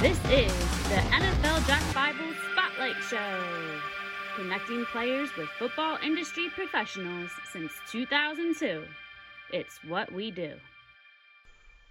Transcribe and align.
This 0.00 0.18
is 0.24 0.52
the 0.88 1.00
NFL 1.12 1.64
Draft 1.66 1.94
Bible 1.94 2.34
Spotlight 2.52 2.96
Show, 3.08 3.80
connecting 4.36 4.84
players 4.86 5.30
with 5.38 5.48
football 5.56 5.98
industry 6.02 6.48
professionals 6.52 7.30
since 7.52 7.70
2002. 7.92 8.84
It's 9.52 9.78
what 9.86 10.12
we 10.12 10.32
do. 10.32 10.54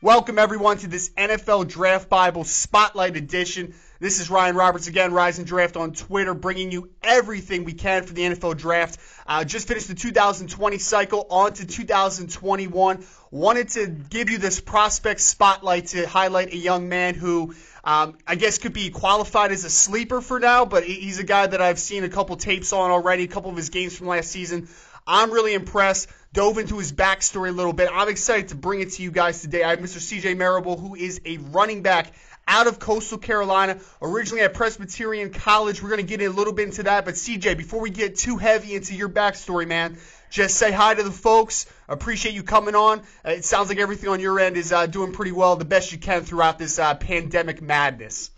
Welcome, 0.01 0.37
everyone, 0.37 0.79
to 0.79 0.87
this 0.87 1.11
NFL 1.11 1.69
Draft 1.69 2.09
Bible 2.09 2.43
Spotlight 2.43 3.15
Edition. 3.15 3.73
This 4.01 4.19
is 4.19 4.29
Ryan 4.29 4.57
Roberts 4.57 4.87
again, 4.87 5.13
Rising 5.13 5.45
Draft 5.45 5.77
on 5.77 5.93
Twitter, 5.93 6.33
bringing 6.33 6.73
you 6.73 6.89
everything 7.01 7.63
we 7.63 7.71
can 7.71 8.03
for 8.03 8.13
the 8.13 8.23
NFL 8.23 8.57
Draft. 8.57 8.99
Uh, 9.25 9.45
just 9.45 9.65
finished 9.65 9.87
the 9.87 9.95
2020 9.95 10.77
cycle, 10.77 11.25
on 11.29 11.53
to 11.53 11.65
2021. 11.65 13.05
Wanted 13.33 13.69
to 13.69 13.87
give 13.87 14.29
you 14.29 14.37
this 14.37 14.59
prospect 14.59 15.19
spotlight 15.19 15.87
to 15.87 16.07
highlight 16.07 16.53
a 16.53 16.55
young 16.55 16.87
man 16.87 17.15
who 17.15 17.55
um, 17.83 18.15
I 18.27 18.35
guess 18.35 18.59
could 18.59 18.73
be 18.73 18.91
qualified 18.91 19.51
as 19.51 19.63
a 19.63 19.71
sleeper 19.71 20.21
for 20.21 20.39
now, 20.39 20.65
but 20.65 20.83
he's 20.83 21.17
a 21.17 21.23
guy 21.23 21.47
that 21.47 21.59
I've 21.59 21.79
seen 21.79 22.03
a 22.03 22.09
couple 22.09 22.35
tapes 22.35 22.73
on 22.73 22.91
already, 22.91 23.23
a 23.23 23.27
couple 23.27 23.49
of 23.49 23.57
his 23.57 23.69
games 23.69 23.97
from 23.97 24.05
last 24.05 24.29
season. 24.29 24.67
I'm 25.07 25.31
really 25.31 25.55
impressed. 25.55 26.09
Dove 26.31 26.59
into 26.59 26.77
his 26.77 26.93
backstory 26.93 27.49
a 27.49 27.51
little 27.51 27.73
bit. 27.73 27.89
I'm 27.91 28.07
excited 28.07 28.49
to 28.49 28.55
bring 28.55 28.81
it 28.81 28.91
to 28.91 29.01
you 29.01 29.09
guys 29.09 29.41
today. 29.41 29.63
I 29.63 29.71
have 29.71 29.79
Mr. 29.79 29.97
CJ 29.97 30.37
Marable, 30.37 30.77
who 30.77 30.93
is 30.93 31.19
a 31.25 31.37
running 31.37 31.81
back 31.81 32.13
out 32.47 32.67
of 32.67 32.77
Coastal 32.77 33.17
Carolina, 33.17 33.79
originally 33.99 34.43
at 34.43 34.53
Presbyterian 34.53 35.31
College. 35.31 35.81
We're 35.81 35.89
going 35.89 36.05
to 36.05 36.17
get 36.17 36.21
a 36.21 36.29
little 36.29 36.53
bit 36.53 36.67
into 36.67 36.83
that. 36.83 37.05
But 37.05 37.15
CJ, 37.15 37.57
before 37.57 37.81
we 37.81 37.89
get 37.89 38.15
too 38.15 38.37
heavy 38.37 38.75
into 38.75 38.93
your 38.93 39.09
backstory, 39.09 39.67
man, 39.67 39.97
just 40.33 40.57
say 40.57 40.73
hi 40.73 40.97
to 40.97 41.03
the 41.05 41.13
folks. 41.13 41.69
Appreciate 41.85 42.33
you 42.33 42.41
coming 42.41 42.73
on. 42.73 43.05
Uh, 43.21 43.37
it 43.37 43.45
sounds 43.45 43.69
like 43.69 43.77
everything 43.77 44.09
on 44.09 44.17
your 44.19 44.41
end 44.41 44.57
is 44.57 44.73
uh, 44.73 44.89
doing 44.89 45.13
pretty 45.13 45.31
well, 45.31 45.55
the 45.55 45.63
best 45.63 45.93
you 45.93 46.01
can 46.01 46.25
throughout 46.25 46.57
this 46.57 46.81
uh, 46.81 46.97
pandemic 46.97 47.61
madness. 47.61 48.33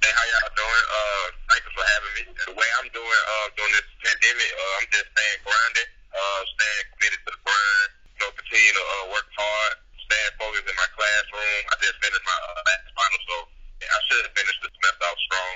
Hey, 0.00 0.08
how 0.08 0.24
y'all 0.24 0.56
doing? 0.56 0.84
Uh, 0.88 1.26
thank 1.52 1.62
you 1.68 1.72
for 1.76 1.84
having 1.84 2.12
me. 2.16 2.22
The 2.48 2.56
way 2.56 2.68
I'm 2.80 2.88
doing 2.96 3.22
uh, 3.28 3.46
during 3.60 3.76
this 3.76 3.88
pandemic, 4.08 4.50
uh, 4.56 4.72
I'm 4.80 4.88
just 4.88 5.08
staying 5.12 5.38
grounded, 5.44 5.88
uh, 6.16 6.40
staying 6.56 6.84
committed 6.96 7.20
to 7.28 7.30
the 7.36 7.40
grind, 7.44 7.90
you 8.16 8.20
know, 8.24 8.30
continue 8.32 8.72
to 8.72 8.84
uh, 8.88 9.04
work 9.12 9.28
hard, 9.36 9.72
staying 10.00 10.32
focused 10.40 10.64
in 10.64 10.76
my 10.80 10.90
classroom. 10.96 11.60
I 11.68 11.74
just 11.76 11.96
finished 12.00 12.24
my 12.24 12.38
uh, 12.40 12.60
last 12.72 12.88
final, 12.96 13.20
so 13.20 13.36
I 13.84 13.98
should 14.08 14.22
have 14.24 14.32
finished 14.32 14.60
the 14.64 14.72
semester 14.72 15.04
out 15.04 15.20
strong. 15.28 15.52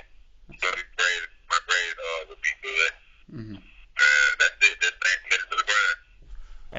So 0.61 0.67
the 0.69 0.85
grade, 1.01 1.25
my 1.49 1.61
grade 1.65 1.97
uh, 1.97 2.21
would 2.29 2.43
be 2.45 2.53
good. 2.61 2.93
Mm-hmm. 3.33 3.59
And 4.01 4.33
that's 4.41 4.57
it. 4.65 4.81
Just 4.81 4.97
staying 4.97 5.20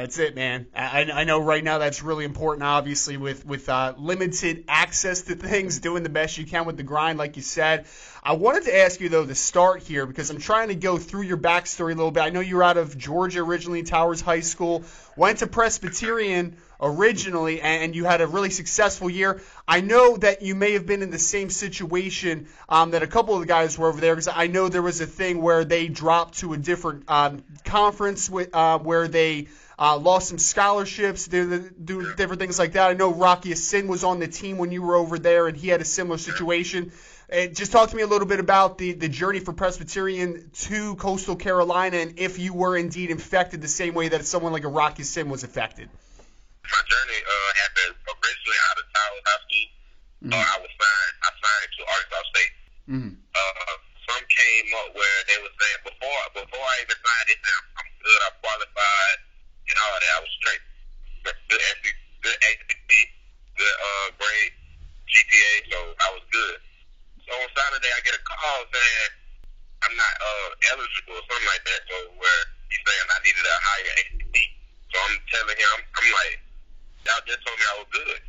That's 0.02 0.18
it, 0.18 0.34
man. 0.34 0.66
I, 0.76 1.12
I 1.14 1.24
know 1.26 1.40
right 1.40 1.64
now 1.64 1.78
that's 1.78 2.02
really 2.02 2.26
important, 2.26 2.64
obviously, 2.64 3.18
with 3.18 3.46
with 3.46 3.70
uh, 3.70 3.94
limited 4.00 4.64
access 4.68 5.22
to 5.22 5.36
things, 5.36 5.78
doing 5.78 6.02
the 6.02 6.10
best 6.10 6.40
you 6.40 6.46
can 6.48 6.66
with 6.66 6.76
the 6.76 6.82
grind, 6.82 7.20
like 7.20 7.36
you 7.36 7.44
said. 7.44 7.86
I 8.24 8.34
wanted 8.34 8.64
to 8.64 8.76
ask 8.76 9.00
you 9.00 9.10
though 9.10 9.28
to 9.28 9.36
start 9.36 9.84
here 9.84 10.08
because 10.08 10.32
I'm 10.32 10.40
trying 10.40 10.70
to 10.70 10.76
go 10.76 10.98
through 10.98 11.24
your 11.24 11.38
backstory 11.38 11.92
a 11.92 11.96
little 11.96 12.10
bit. 12.10 12.22
I 12.22 12.32
know 12.32 12.40
you 12.40 12.56
were 12.56 12.64
out 12.64 12.78
of 12.78 12.98
Georgia 12.98 13.42
originally, 13.42 13.84
Towers 13.84 14.22
High 14.22 14.40
School, 14.40 14.86
went 15.16 15.40
to 15.40 15.48
Presbyterian 15.48 16.58
originally, 16.80 17.62
and 17.62 17.96
you 17.96 18.06
had 18.06 18.22
a 18.22 18.28
really 18.28 18.50
successful 18.50 19.08
year. 19.08 19.40
I 19.68 19.82
know 19.82 20.18
that 20.18 20.42
you 20.42 20.56
may 20.56 20.74
have 20.74 20.88
been 20.88 21.04
in 21.04 21.12
the 21.12 21.20
same 21.20 21.52
situation 21.52 22.48
um, 22.68 22.92
that 22.92 23.04
a 23.04 23.08
couple 23.08 23.36
of 23.36 23.42
the 23.42 23.48
guys 23.48 23.78
were 23.78 23.88
over 23.88 24.02
there 24.02 24.16
because 24.16 24.30
I 24.34 24.48
know 24.48 24.68
there 24.68 24.82
was 24.82 25.00
a 25.00 25.06
thing 25.06 25.44
where 25.44 25.64
they 25.64 25.88
dropped 25.90 26.40
to 26.40 26.54
a 26.54 26.58
different 26.58 27.04
um, 27.08 27.44
conference 27.66 28.32
with, 28.32 28.50
uh, 28.56 28.80
where 28.80 29.08
they 29.08 29.48
uh, 29.80 29.98
lost 29.98 30.30
some 30.30 30.38
scholarships, 30.38 31.28
do, 31.28 31.70
do 31.70 32.14
different 32.16 32.42
things 32.42 32.60
like 32.60 32.74
that. 32.74 32.90
I 32.90 32.94
know 32.94 33.14
Rocky 33.14 33.50
Ya-Sin 33.50 33.88
was 33.88 34.04
on 34.04 34.20
the 34.20 34.28
team 34.28 34.58
when 34.58 34.72
you 34.72 34.82
were 34.82 34.96
over 34.96 35.18
there, 35.18 35.48
and 35.48 35.58
he 35.58 35.70
had 35.70 35.82
a 35.82 35.86
similar 35.86 36.18
situation. 36.18 36.92
And 37.30 37.56
just 37.56 37.72
talk 37.72 37.90
to 37.90 37.96
me 37.96 38.04
a 38.04 38.08
little 38.08 38.28
bit 38.28 38.40
about 38.40 38.78
the, 38.78 38.92
the 38.92 39.08
journey 39.08 39.40
for 39.40 39.54
Presbyterian 39.54 40.52
to 40.68 40.96
Coastal 40.96 41.36
Carolina, 41.36 41.98
and 41.98 42.20
if 42.20 42.40
you 42.40 42.54
were 42.54 42.76
indeed 42.76 43.10
infected 43.10 43.62
the 43.62 43.70
same 43.72 43.94
way 43.94 44.10
that 44.10 44.26
someone 44.26 44.52
like 44.52 44.66
a 44.66 44.68
Rocky 44.68 45.04
Ya-Sin 45.04 45.30
was 45.30 45.44
affected. 45.44 45.90
My 46.62 46.82
journey 46.86 47.20
uh, 47.24 47.52
happened 47.56 47.96
originally 48.06 48.60
out 48.70 48.78
of 48.78 48.86
Tyler 48.92 49.22
High 49.26 49.42
School. 49.42 49.68
Mm-hmm. 50.22 50.34
Uh, 50.36 50.46
I 50.46 50.58
was 50.62 50.72
signed. 50.76 51.16
I 51.24 51.30
signed 51.42 51.72
to 51.72 51.82
Arkansas 51.88 52.24
State. 52.30 52.54
Mm-hmm. 52.92 53.14
Uh, 53.18 53.74
some 54.12 54.24
came 54.28 54.68
up 54.84 54.90
where 54.94 55.20
they 55.32 55.40
were 55.42 55.56
saying 55.56 55.82
before 55.88 56.22
before 56.36 56.62
I 56.62 56.76
even 56.84 57.00
signed 57.00 57.30
it, 57.32 57.40
now, 57.42 57.60
I'm 57.80 57.90
good. 58.04 58.20
I'm 58.28 58.36
qualified 58.44 59.20
and 59.72 59.78
all 59.80 59.96
that. 59.96 60.14
I 60.14 60.20
was 60.20 60.34
straight. 60.44 60.64
Good 61.24 61.38
SAT, 61.48 61.86
good 62.22 62.38
ACT, 62.44 62.92
good 63.56 63.76
uh, 63.80 64.08
grade 64.20 64.54
GPA, 65.08 65.54
so 65.72 65.78
I 65.96 66.08
was 66.12 66.26
good. 66.28 66.58
So 67.24 67.32
on 67.40 67.50
Saturday, 67.56 67.92
I 67.94 68.00
get 68.04 68.18
a 68.18 68.24
call 68.28 68.60
saying 68.68 69.12
I'm 69.86 69.96
not 69.96 70.14
uh, 70.20 70.50
eligible 70.76 71.16
or 71.16 71.24
something 71.30 71.50
like 71.50 71.64
that. 71.64 71.82
So 71.88 71.96
where 72.20 72.42
he's 72.68 72.84
saying 72.84 73.08
I 73.08 73.20
needed 73.24 73.46
a 73.46 73.58
higher 73.64 73.94
ACT. 74.06 74.38
So 74.92 74.96
I'm 75.00 75.16
telling 75.32 75.56
him, 75.56 75.78
I'm 75.96 76.08
like, 76.12 76.36
y'all 77.08 77.24
just 77.24 77.40
told 77.48 77.56
me 77.56 77.64
I 77.64 77.76
was 77.80 77.90
good. 77.96 78.20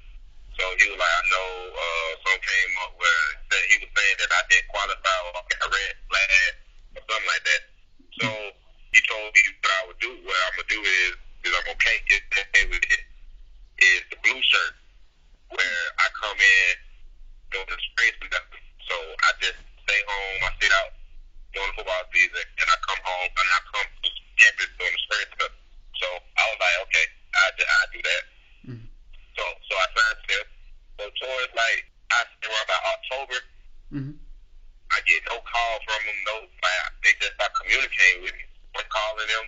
So 0.60 0.62
he 0.78 0.84
was 0.92 1.00
like, 1.00 1.16
I 1.16 1.24
know 1.32 1.48
uh, 1.74 2.10
some 2.28 2.38
came 2.38 2.72
up 2.84 2.92
where 3.00 3.24
that 3.50 3.64
he 3.72 3.74
was 3.82 3.90
saying 3.90 4.16
that 4.20 4.30
I 4.30 4.42
didn't 4.52 4.68
qualify 4.68 5.16
or 5.26 5.30
I 5.32 5.42
got 5.48 5.60
a 5.64 5.68
red 5.72 5.94
flag 6.12 6.52
or 6.94 7.02
something 7.08 7.30
like 7.32 7.44
that. 7.48 7.62
So 8.20 8.28
he 8.92 9.00
told 9.08 9.32
me 9.32 9.40
what 9.64 9.72
I 9.72 9.80
would 9.88 10.00
do. 10.04 10.12
What 10.28 10.36
I'm 10.52 10.60
gonna 10.60 10.68
do 10.68 10.84
is 10.84 11.16
because 11.40 11.56
I'm 11.64 11.72
okay. 11.80 11.96
Get 12.12 12.20
okay 12.28 12.64
with 12.68 12.84
it. 12.84 13.04
Is 13.80 14.04
the 14.12 14.20
blue 14.20 14.36
shirt 14.36 14.74
where 15.48 15.84
I 15.96 16.06
come 16.12 16.36
in 16.36 16.72
doing 17.56 17.68
the 17.72 17.80
nothing. 18.28 18.64
So 18.84 18.94
I 19.00 19.28
just 19.40 19.56
stay 19.88 20.00
home. 20.04 20.38
I 20.44 20.52
sit 20.60 20.72
out 20.76 20.92
during 21.56 21.72
the 21.72 21.76
football 21.80 22.04
season, 22.12 22.44
and 22.44 22.68
I 22.68 22.76
come 22.84 23.00
home 23.00 23.32
and 23.32 23.48
I 23.48 23.60
come 23.72 23.88
to 23.88 24.08
campus 24.36 24.68
doing 24.76 24.92
the 24.92 25.00
spring 25.08 25.28
stuff. 25.40 25.54
So 25.96 26.06
I 26.36 26.42
was 26.52 26.58
like, 26.60 26.76
okay, 26.84 27.06
I 27.32 27.44
I 27.48 27.84
do 27.96 28.00
that. 28.04 28.22
Mm-hmm. 28.68 28.88
So 29.32 29.42
so 29.56 29.72
I 29.72 29.86
signed 29.88 30.20
still. 30.28 30.46
So 31.00 31.02
towards 31.16 31.52
like 31.56 31.88
I 32.12 32.28
say 32.28 32.44
around 32.44 32.68
about 32.68 32.82
October. 32.92 33.38
Mm-hmm. 33.88 34.20
I 34.92 35.00
get 35.08 35.24
no 35.24 35.40
call 35.48 35.74
from 35.88 36.00
them, 36.04 36.18
no 36.28 36.36
like 36.44 36.80
they 37.00 37.16
just 37.16 37.32
start 37.40 37.56
communicating 37.56 38.28
with 38.28 38.36
me. 38.36 38.44
I'm 38.76 38.88
calling 38.88 39.28
them, 39.28 39.44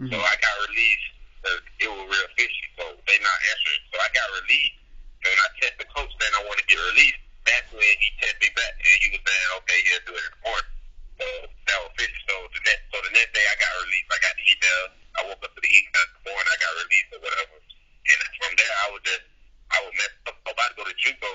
Mm-hmm. 0.00 0.08
So 0.12 0.16
I 0.20 0.34
got 0.40 0.54
released 0.68 1.08
because 1.42 1.62
it 1.82 1.88
was 1.90 2.04
real 2.08 2.28
fishy. 2.38 2.66
So 2.78 2.84
they 3.04 3.16
not 3.20 3.38
answering. 3.52 3.82
So 3.92 3.96
I 4.00 4.08
got 4.14 4.28
released. 4.44 4.78
And 5.22 5.28
when 5.30 5.40
I 5.42 5.48
text 5.60 5.76
the 5.78 5.88
coach 5.92 6.10
saying 6.18 6.34
I 6.34 6.42
want 6.48 6.58
to 6.58 6.66
get 6.66 6.78
released, 6.94 7.22
that's 7.46 7.68
when 7.74 7.82
he 7.82 8.08
texted 8.22 8.42
me 8.42 8.50
back 8.54 8.74
and 8.78 8.96
he 9.02 9.08
was 9.14 9.22
saying, 9.22 9.48
okay, 9.62 9.78
he'll 9.90 10.06
do 10.06 10.14
it 10.14 10.24
in 10.24 10.32
the 10.32 10.42
morning. 10.46 10.72
So 11.18 11.26
that 11.46 11.78
was 11.82 11.92
fishy. 11.98 12.20
So 12.26 12.34
the 12.50 12.62
next, 12.66 12.82
so 12.90 12.96
the 13.02 13.12
next 13.14 13.32
day 13.34 13.44
I 13.46 13.56
got 13.58 13.72
released. 13.82 14.08
I 14.10 14.18
got 14.22 14.34
the 14.34 14.44
email. 14.46 14.82
I 15.12 15.20
woke 15.28 15.42
up 15.42 15.52
to 15.54 15.60
the 15.60 15.70
email 15.70 16.04
in 16.06 16.12
the 16.18 16.22
morning. 16.30 16.50
I 16.50 16.58
got 16.58 16.72
released 16.82 17.10
or 17.14 17.20
whatever. 17.22 17.56
And 17.58 18.18
from 18.38 18.52
there, 18.58 18.74
I 18.82 18.86
would 18.90 19.04
just, 19.06 19.24
I 19.70 19.76
would 19.86 19.94
mess 19.94 20.14
up. 20.26 20.36
I'm 20.42 20.54
about 20.54 20.68
to 20.74 20.76
go 20.78 20.84
to 20.86 20.96
JUCO, 20.98 21.32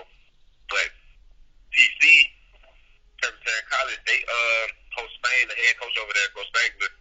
but 0.67 0.89
PC, 1.71 2.03
Presbyterian 3.23 3.65
College, 3.71 4.01
they 4.03 4.19
uh, 4.27 4.65
Coach 4.97 5.13
Spain, 5.21 5.45
the 5.45 5.55
head 5.55 5.77
coach 5.77 5.93
over 6.01 6.09
there, 6.09 6.29
Coach 6.33 6.49
Spangler, 6.49 6.91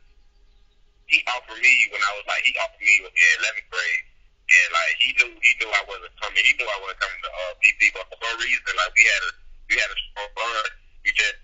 he 1.06 1.22
offered 1.30 1.62
me 1.62 1.72
when 1.94 2.02
I 2.02 2.12
was 2.18 2.26
like 2.26 2.42
he 2.42 2.52
offered 2.58 2.82
me 2.82 2.94
in 2.98 3.28
eleventh 3.38 3.68
grade, 3.70 4.04
and 4.50 4.68
like 4.74 4.94
he 4.98 5.08
knew 5.14 5.30
he 5.38 5.52
knew 5.62 5.70
I 5.70 5.82
wasn't 5.86 6.14
coming. 6.18 6.42
He 6.42 6.52
knew 6.58 6.66
I 6.66 6.78
wasn't 6.82 6.98
coming 6.98 7.22
to 7.22 7.30
uh, 7.30 7.52
PC, 7.62 7.94
but 7.94 8.04
for 8.10 8.18
some 8.20 8.36
reason, 8.42 8.74
like 8.74 8.92
we 8.92 9.04
had 9.06 9.22
a 9.22 9.32
we 9.70 9.74
had 9.78 9.90
a 9.90 9.98
strong 10.10 10.30
bond. 10.34 10.72
We 11.06 11.10
just 11.14 11.38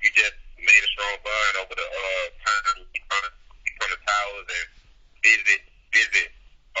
we 0.00 0.08
just 0.16 0.36
made 0.56 0.82
a 0.82 0.90
strong 0.96 1.16
bond 1.20 1.54
over 1.60 1.74
the 1.76 1.84
uh, 1.84 2.26
time 2.42 2.88
we 2.88 2.98
come 3.06 3.28
we 3.60 3.70
to 3.76 3.98
towers 4.08 4.48
and 4.48 4.68
visit 5.20 5.60
visit 5.92 6.28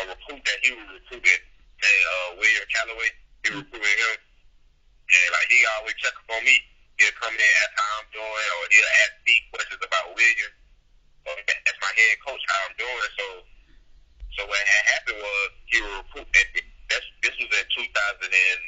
recruit 0.08 0.42
that 0.48 0.58
he 0.64 0.72
was 0.72 0.88
recruiting, 0.96 1.42
and 1.44 2.02
uh, 2.08 2.28
William 2.40 2.66
Calloway. 2.72 3.10
He 3.44 3.48
recruited 3.52 3.98
him, 4.00 4.16
and 4.16 5.28
like 5.28 5.48
he 5.52 5.60
always 5.76 5.96
check 6.00 6.16
up 6.16 6.40
on 6.40 6.42
me 6.48 6.56
he'll 7.02 7.18
come 7.18 7.34
in 7.34 7.42
ask 7.42 7.74
how 7.74 7.98
I'm 7.98 8.06
doing, 8.14 8.30
or 8.30 8.62
he'll 8.70 8.94
ask 9.02 9.12
me 9.26 9.34
questions 9.50 9.82
about 9.82 10.14
William. 10.14 10.54
Or 11.26 11.34
ask 11.34 11.78
my 11.82 11.90
head 11.98 12.14
coach 12.22 12.42
how 12.46 12.60
I'm 12.70 12.74
doing. 12.78 13.10
So, 13.18 13.26
so 14.38 14.46
what 14.46 14.62
had 14.62 14.84
happened 14.94 15.18
was 15.18 15.50
he 15.66 15.82
was 15.82 16.06
recruit. 16.06 16.30
That's, 16.30 17.06
this 17.26 17.34
was 17.42 17.50
in 17.50 17.66
2015. 17.74 18.62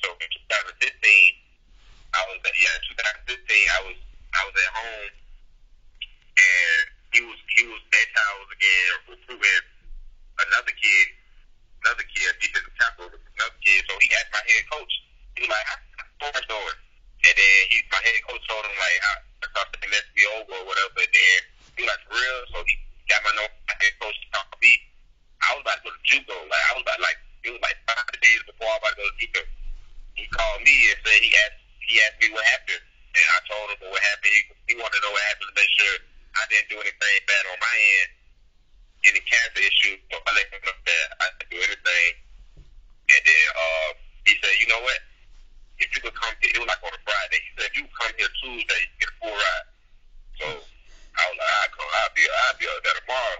So 0.00 0.08
in 0.16 0.28
2015, 0.48 0.80
I 2.16 2.24
was 2.32 2.40
at, 2.40 2.56
yeah, 2.56 2.72
in 2.72 2.84
2015 3.28 3.36
I 3.36 3.80
was 3.84 3.98
I 4.28 4.44
was 4.44 4.56
at 4.56 4.72
home, 4.76 5.12
and 6.36 6.84
he 7.16 7.20
was 7.24 7.40
he 7.56 7.64
was 7.68 7.80
at 7.80 8.08
time 8.16 8.36
was 8.44 8.52
again 8.52 8.92
recruiting 9.12 9.64
another 10.40 10.74
kid, 10.76 11.06
another 11.84 12.04
kid, 12.08 12.32
defensive 12.40 12.76
tackle, 12.76 13.08
another 13.08 13.60
kid. 13.64 13.80
So 13.88 13.96
he 14.00 14.08
asked 14.12 14.32
my 14.32 14.44
head 14.44 14.64
coach. 14.72 14.92
He 15.36 15.48
like. 15.48 15.68
I 15.68 15.87
the 16.20 16.42
doing?" 16.46 16.78
And 17.26 17.34
then 17.34 17.56
he, 17.70 17.76
my 17.90 18.00
head 18.02 18.20
coach 18.26 18.42
told 18.46 18.62
him 18.62 18.74
like, 18.78 18.98
"I, 19.02 19.12
I 19.42 19.46
that 19.54 19.90
let's 19.90 20.10
over 20.38 20.54
or 20.54 20.64
whatever." 20.66 20.98
And 21.02 21.12
then 21.14 21.38
he 21.78 21.82
was 21.82 21.90
like, 21.90 22.02
"For 22.06 22.14
real?" 22.14 22.40
So 22.54 22.58
he 22.66 22.74
got 23.10 23.22
my 23.26 23.32
number. 23.38 23.54
My 23.66 23.76
head 23.78 23.94
coach 23.98 24.18
talked 24.34 24.52
to 24.54 24.58
me. 24.62 24.72
I 25.42 25.54
was 25.54 25.62
about 25.62 25.78
to 25.80 25.84
go 25.86 25.90
to 25.94 26.02
JUCO. 26.06 26.36
Like 26.50 26.64
I 26.66 26.72
was 26.74 26.82
about 26.82 27.00
like 27.02 27.18
it 27.46 27.50
was 27.54 27.62
like 27.62 27.78
five 27.86 28.18
days 28.18 28.42
before 28.46 28.68
I 28.68 28.76
was 28.76 28.82
about 28.82 28.94
to 28.94 29.00
go 29.02 29.06
to 29.06 29.18
JUCO. 29.18 29.42
He 30.18 30.24
called 30.34 30.60
me 30.66 30.74
and 30.90 30.98
said 31.06 31.18
he 31.22 31.30
asked 31.46 31.62
he 31.86 31.94
asked 32.04 32.18
me 32.20 32.28
what 32.34 32.44
happened, 32.52 32.84
and 32.84 33.26
I 33.32 33.38
told 33.46 33.66
him 33.70 33.78
what 33.88 34.02
happened. 34.02 34.34
He, 34.34 34.42
he 34.70 34.74
wanted 34.76 34.98
to 34.98 35.02
know 35.06 35.14
what 35.14 35.24
happened 35.30 35.50
to 35.50 35.56
make 35.56 35.72
sure 35.78 35.94
I 36.38 36.42
didn't 36.50 36.68
do 36.70 36.78
anything 36.82 37.16
bad 37.26 37.44
on 37.50 37.58
my 37.58 37.76
end. 38.02 38.10
Any 39.06 39.22
cancer 39.22 39.62
issue, 39.62 39.94
so 40.10 40.18
I 40.18 40.30
let 40.34 40.50
him 40.50 40.58
know 40.66 40.74
that 40.74 41.06
I 41.22 41.26
didn't 41.38 41.50
do 41.54 41.58
anything. 41.62 42.10
And 43.08 43.22
then 43.22 43.44
uh, 43.54 43.90
he 44.26 44.34
said, 44.42 44.58
you 44.58 44.66
know 44.66 44.82
what? 44.82 44.98
If 45.78 45.94
you 45.94 46.02
could 46.02 46.18
come 46.18 46.34
here, 46.42 46.50
it 46.50 46.58
was 46.58 46.66
like 46.66 46.82
on 46.82 46.90
a 46.90 47.02
Friday. 47.06 47.38
He 47.38 47.50
said, 47.54 47.70
if 47.70 47.74
you 47.78 47.86
could 47.86 47.94
come 47.94 48.12
here 48.18 48.26
Tuesday, 48.42 48.80
you 48.90 48.96
get 48.98 49.14
a 49.14 49.16
full 49.22 49.32
ride. 49.38 49.66
So 50.42 50.46
I 50.50 51.22
was 51.30 51.36
like, 51.38 51.52
I'll 51.62 51.72
come. 51.78 51.88
I'll 51.94 52.14
be, 52.18 52.22
I'll 52.26 52.58
be 52.58 52.66
up 52.66 52.78
there 52.82 52.98
tomorrow. 52.98 53.38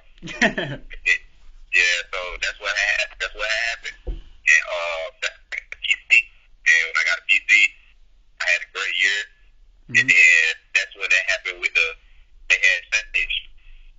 yeah, 0.67 1.99
so 2.11 2.19
that's 2.43 2.59
what 2.59 2.75
happened. 2.75 3.19
That's 3.23 3.37
what 3.39 3.51
happened. 3.71 3.99
And 4.19 4.63
uh, 4.67 5.07
that's 5.23 5.39
PC. 5.87 6.11
And 6.19 6.83
when 6.91 6.99
I 6.99 7.05
got 7.07 7.23
a 7.23 7.27
PC, 7.31 7.51
I 8.43 8.47
had 8.59 8.61
a 8.67 8.71
great 8.75 8.97
year. 8.99 9.21
Mm-hmm. 9.23 9.95
And 10.03 10.07
then 10.11 10.51
that's 10.75 10.95
when 10.99 11.07
that 11.07 11.25
happened 11.31 11.59
with 11.63 11.71
the 11.79 11.89
they 12.51 12.59
had 12.59 12.81
Sunday. 12.91 13.27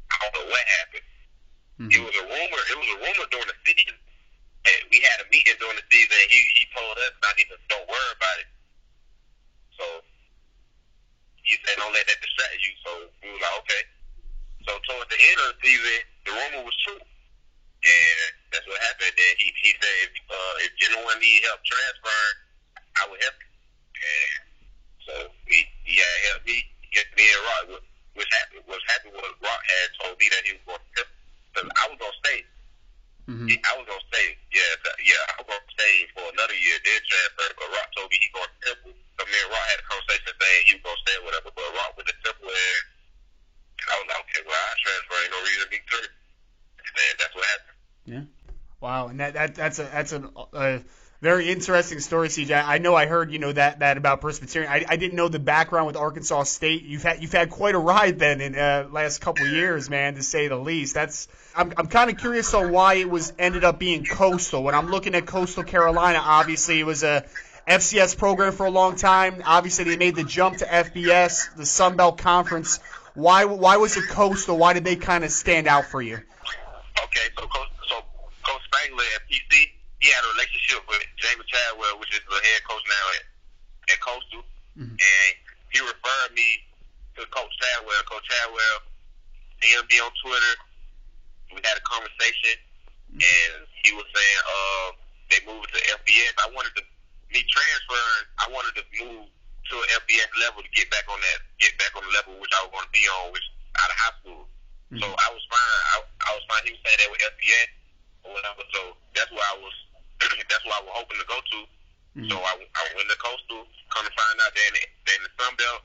I 0.09 0.15
don't 0.19 0.33
know 0.35 0.47
what 0.51 0.65
happened. 0.83 1.07
Mm-hmm. 1.79 1.95
It 1.95 2.01
was 2.03 2.15
a 2.19 2.25
rumor. 2.27 2.61
It 2.67 2.75
was 2.75 2.89
a 2.91 2.99
rumor 3.07 3.27
during 3.31 3.47
the 3.47 3.59
season. 3.63 3.95
And 4.67 4.79
we 4.91 4.99
had 4.99 5.23
a 5.23 5.27
meeting 5.31 5.55
during 5.63 5.79
the 5.79 5.87
season. 5.87 6.11
And 6.11 6.27
he 6.27 6.39
he 6.59 6.63
told 6.75 6.91
us 7.07 7.13
not 7.23 7.39
even 7.39 7.55
don't 7.71 7.87
worry 7.87 8.11
about 8.19 8.37
it. 8.43 8.49
So 9.79 9.85
he 11.39 11.55
said 11.63 11.79
don't 11.79 11.95
let 11.95 12.03
that 12.03 12.19
distract 12.19 12.59
you. 12.67 12.73
So 12.83 12.91
we 13.23 13.31
were 13.31 13.39
like 13.39 13.55
okay. 13.63 13.83
So 14.67 14.75
towards 14.91 15.07
the 15.07 15.19
end 15.23 15.37
of 15.39 15.55
the 15.55 15.57
season, 15.63 16.03
the 16.29 16.33
rumor 16.37 16.61
was 16.61 16.77
true. 16.85 17.01
And 17.01 18.29
that's 18.53 18.67
what 18.69 18.77
happened. 18.85 19.15
And 19.17 19.35
he 19.39 19.49
he 19.65 19.71
said 19.79 19.95
if 20.05 20.13
uh, 20.29 20.53
if 20.67 20.71
anyone 20.83 21.17
need 21.17 21.41
help 21.47 21.63
transferring, 21.65 22.37
I 22.99 23.03
would 23.09 23.21
help 23.23 23.37
you. 23.39 23.51
And 24.03 24.39
so 25.07 25.13
he 25.49 25.65
he 25.87 25.97
had 25.97 26.17
helped 26.29 26.45
me. 26.45 26.59
He 26.85 26.99
me 27.17 27.25
and 27.25 27.43
Rock. 27.47 27.81
What 28.19 28.27
happened 28.35 28.67
was 28.67 28.83
happened 28.91 29.15
was 29.15 29.31
Rock 29.39 29.63
had 29.63 29.87
told 30.03 30.19
me 30.19 30.27
that 30.27 30.43
he 30.43 30.59
was 30.59 30.75
going 30.75 30.83
to 30.83 30.91
help 30.99 31.09
because 31.55 31.67
I 31.71 31.83
was 31.87 31.97
gonna 32.03 32.19
stay. 32.19 32.39
Mm-hmm. 33.31 33.47
Yeah, 33.47 33.63
I 33.63 33.73
was 33.79 33.87
gonna 33.87 34.09
stay. 34.11 34.27
Yeah, 34.51 34.73
yeah, 34.99 35.23
I 35.31 35.33
was 35.39 35.47
gonna 35.47 35.71
stay 35.71 35.95
for 36.11 36.25
another 36.35 36.57
year. 36.59 36.75
Then 36.83 36.99
transfer, 37.07 37.47
but 37.55 37.71
Rock 37.71 37.87
told 37.95 38.11
me 38.11 38.19
he 38.19 38.27
going 38.35 38.51
to 38.51 38.59
Temple. 38.59 38.91
So 38.91 39.21
me 39.23 39.37
and 39.39 39.51
Rock 39.55 39.65
had 39.71 39.79
a 39.79 39.87
conversation 39.87 40.35
saying 40.35 40.61
he 40.67 40.73
was 40.75 40.83
gonna 40.83 41.03
stay 41.07 41.15
or 41.15 41.23
whatever. 41.31 41.49
But 41.55 41.71
Rock 41.79 41.95
went 41.95 42.11
to 42.11 42.17
Temple, 42.27 42.51
and, 42.51 42.83
and 43.79 43.87
I 43.87 43.95
was 44.03 44.07
like, 44.11 44.19
okay, 44.27 44.41
well, 44.43 44.59
I 44.59 44.73
transfer. 44.83 45.15
Ain't 45.15 45.31
no 45.31 45.39
reason 45.47 45.63
to 45.63 45.71
be 45.71 45.79
through. 45.87 46.18
And 47.39 47.41
what 47.41 47.47
happened. 47.47 47.69
Yeah. 48.05 48.39
Wow, 48.81 49.07
and 49.07 49.19
that, 49.19 49.33
that 49.33 49.55
that's 49.55 49.79
a 49.79 49.83
that's 49.83 50.13
a 50.13 50.29
uh, 50.53 50.79
very 51.21 51.49
interesting 51.49 51.99
story, 51.99 52.29
CJ. 52.29 52.63
I 52.65 52.77
know 52.77 52.95
I 52.95 53.07
heard 53.07 53.29
you 53.29 53.39
know 53.39 53.51
that 53.51 53.79
that 53.79 53.97
about 53.97 54.21
Presbyterian. 54.21 54.71
I, 54.71 54.85
I 54.87 54.95
didn't 54.95 55.15
know 55.15 55.27
the 55.27 55.39
background 55.39 55.87
with 55.87 55.97
Arkansas 55.97 56.43
State. 56.43 56.83
You've 56.83 57.03
had 57.03 57.21
you've 57.21 57.33
had 57.33 57.49
quite 57.49 57.75
a 57.75 57.77
ride 57.77 58.19
then 58.19 58.39
in 58.39 58.55
uh, 58.55 58.87
last 58.89 59.19
couple 59.19 59.45
of 59.45 59.51
years, 59.51 59.89
man, 59.89 60.15
to 60.15 60.23
say 60.23 60.47
the 60.47 60.55
least. 60.55 60.93
That's 60.93 61.27
I'm 61.57 61.73
I'm 61.75 61.87
kind 61.87 62.09
of 62.09 62.17
curious 62.17 62.53
on 62.53 62.71
why 62.71 62.95
it 62.95 63.09
was 63.09 63.33
ended 63.37 63.65
up 63.65 63.79
being 63.79 64.05
Coastal. 64.05 64.63
When 64.63 64.75
I'm 64.75 64.87
looking 64.87 65.13
at 65.13 65.25
Coastal 65.25 65.65
Carolina, 65.65 66.21
obviously 66.23 66.79
it 66.79 66.85
was 66.85 67.03
a 67.03 67.25
FCS 67.67 68.17
program 68.17 68.53
for 68.53 68.65
a 68.65 68.71
long 68.71 68.95
time. 68.95 69.43
Obviously 69.45 69.83
they 69.83 69.97
made 69.97 70.15
the 70.15 70.23
jump 70.23 70.57
to 70.59 70.65
FBS, 70.65 71.53
the 71.57 71.65
Sun 71.65 71.97
Belt 71.97 72.17
Conference. 72.17 72.79
Why 73.13 73.43
why 73.43 73.75
was 73.75 73.97
it 73.97 74.07
Coastal? 74.07 74.57
Why 74.57 74.71
did 74.71 74.85
they 74.85 74.95
kind 74.95 75.25
of 75.25 75.31
stand 75.31 75.67
out 75.67 75.87
for 75.87 76.01
you? 76.01 76.19
Okay, 77.09 77.27
so 77.33 77.49
Coach 77.49 77.73
so 77.89 78.05
Coach 78.45 78.63
Spangler 78.69 79.05
at 79.17 79.25
PC 79.25 79.73
he 79.99 80.07
had 80.07 80.23
a 80.23 80.31
relationship 80.31 80.79
with 80.87 81.03
Jamey 81.19 81.43
Chadwell, 81.43 81.99
which 81.99 82.11
is 82.15 82.23
the 82.23 82.39
head 82.39 82.63
coach 82.63 82.83
now 82.87 83.05
at, 83.19 83.23
at 83.91 83.99
Coastal, 83.99 84.43
mm-hmm. 84.79 84.95
and 84.95 85.31
he 85.75 85.79
referred 85.83 86.31
me 86.31 86.63
to 87.19 87.27
Coach 87.27 87.51
Chadwell. 87.59 87.99
Coach 88.07 88.23
Chadwell, 88.23 88.77
he'll 89.59 89.89
be 89.91 89.99
on 89.99 90.11
Twitter. 90.23 90.55
We 91.51 91.59
had 91.67 91.75
a 91.75 91.83
conversation, 91.83 92.55
mm-hmm. 93.11 93.19
and 93.19 93.67
he 93.83 93.91
was 93.91 94.07
saying 94.07 94.39
uh, 94.47 94.87
they 95.27 95.39
moved 95.43 95.67
to 95.75 95.79
FBS. 95.99 96.33
I 96.39 96.47
wanted 96.55 96.71
to 96.79 96.83
me 97.35 97.43
transferring. 97.43 98.25
I 98.39 98.47
wanted 98.55 98.79
to 98.79 98.83
move 99.03 99.27
to 99.27 99.75
an 99.75 99.89
FBS 100.01 100.31
level 100.41 100.63
to 100.63 100.71
get 100.71 100.87
back 100.89 101.05
on 101.11 101.19
that, 101.19 101.39
get 101.59 101.75
back 101.77 101.91
on 101.93 102.01
the 102.07 102.11
level 102.15 102.39
which 102.39 102.55
I 102.55 102.65
was 102.65 102.71
going 102.71 102.87
to 102.87 102.95
be 102.95 103.03
on, 103.05 103.35
which 103.35 103.45
out 103.77 103.91
of 103.91 103.97
high 103.99 104.15
school. 104.23 104.48
Mm-hmm. 104.89 105.05
So 105.05 105.07
I 105.07 105.29
was 105.29 105.43
fine. 105.45 105.81
I, 105.93 105.97
I 106.01 106.29
was 106.33 106.43
fine. 106.49 106.65
He 106.65 106.73
was 106.73 106.81
saying 106.81 106.99
that 107.05 107.09
with 107.13 107.21
FBS 107.21 107.69
or 108.25 108.29
whatever. 108.33 108.61
So 108.73 108.81
that's 109.13 109.29
where 109.29 109.45
I 109.45 109.55
was 109.61 109.75
that's 110.49 110.63
what 110.65 110.75
I 110.75 110.81
was 110.83 110.93
hoping 110.97 111.19
to 111.21 111.27
go 111.29 111.37
to. 111.37 111.59
Mm-hmm. 112.17 112.29
So 112.33 112.35
I, 112.41 112.53
I 112.57 112.83
went 112.97 113.07
to 113.07 113.17
Coastal. 113.21 113.63
Come 113.93 114.05
to 114.05 114.13
find 114.13 114.37
out, 114.41 114.51
they're 114.53 114.69
in 114.69 114.75
the, 114.75 114.85
in 115.13 115.21
the 115.25 115.31
Sun 115.37 115.53
Belt. 115.57 115.81